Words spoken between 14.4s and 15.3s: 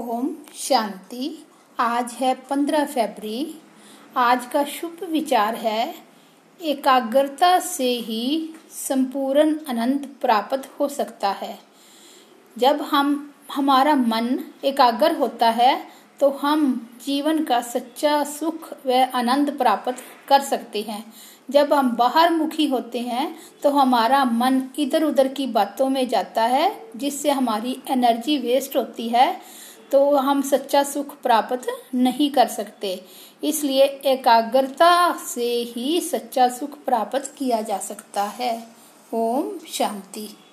एकाग्र